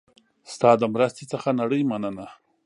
ستا 0.53 0.71
د 0.81 0.83
مرستې 0.93 1.23
څخه 1.31 1.49
نړۍ 1.59 1.81
مننه 1.91 2.25